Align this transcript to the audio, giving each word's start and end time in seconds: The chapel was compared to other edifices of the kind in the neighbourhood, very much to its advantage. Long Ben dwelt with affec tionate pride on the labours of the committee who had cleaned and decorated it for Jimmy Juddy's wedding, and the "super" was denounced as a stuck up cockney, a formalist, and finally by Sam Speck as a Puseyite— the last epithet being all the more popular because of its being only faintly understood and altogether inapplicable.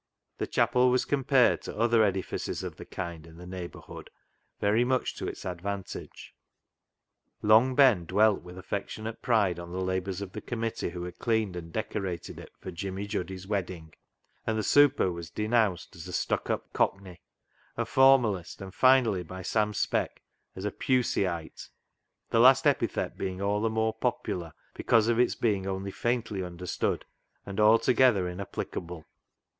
The 0.39 0.47
chapel 0.47 0.89
was 0.89 1.05
compared 1.05 1.61
to 1.61 1.77
other 1.77 2.03
edifices 2.03 2.63
of 2.63 2.77
the 2.77 2.85
kind 2.87 3.27
in 3.27 3.37
the 3.37 3.45
neighbourhood, 3.45 4.09
very 4.59 4.83
much 4.83 5.13
to 5.17 5.27
its 5.27 5.45
advantage. 5.45 6.33
Long 7.43 7.75
Ben 7.75 8.05
dwelt 8.07 8.41
with 8.41 8.57
affec 8.57 8.87
tionate 8.87 9.21
pride 9.21 9.59
on 9.59 9.71
the 9.71 9.79
labours 9.79 10.19
of 10.19 10.31
the 10.31 10.41
committee 10.41 10.89
who 10.89 11.03
had 11.03 11.19
cleaned 11.19 11.55
and 11.55 11.71
decorated 11.71 12.39
it 12.39 12.49
for 12.59 12.71
Jimmy 12.71 13.05
Juddy's 13.05 13.45
wedding, 13.45 13.93
and 14.47 14.57
the 14.57 14.63
"super" 14.63 15.11
was 15.11 15.29
denounced 15.29 15.95
as 15.95 16.07
a 16.07 16.13
stuck 16.13 16.49
up 16.49 16.73
cockney, 16.73 17.21
a 17.77 17.85
formalist, 17.85 18.59
and 18.59 18.73
finally 18.73 19.21
by 19.21 19.43
Sam 19.43 19.71
Speck 19.71 20.23
as 20.55 20.65
a 20.65 20.71
Puseyite— 20.71 21.69
the 22.31 22.39
last 22.39 22.65
epithet 22.65 23.19
being 23.19 23.39
all 23.39 23.61
the 23.61 23.69
more 23.69 23.93
popular 23.93 24.53
because 24.73 25.07
of 25.09 25.19
its 25.19 25.35
being 25.35 25.67
only 25.67 25.91
faintly 25.91 26.41
understood 26.43 27.05
and 27.45 27.59
altogether 27.59 28.27
inapplicable. 28.27 29.05